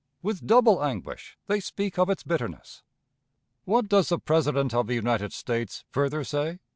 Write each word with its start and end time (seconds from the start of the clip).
With 0.23 0.47
double 0.47 0.83
anguish 0.83 1.37
they 1.45 1.59
speak 1.59 1.99
of 1.99 2.09
its 2.09 2.23
bitterness. 2.23 2.81
What 3.65 3.87
does 3.87 4.09
the 4.09 4.17
President 4.17 4.73
of 4.73 4.87
the 4.87 4.95
United 4.95 5.31
States 5.31 5.83
further 5.91 6.23
say? 6.23 6.57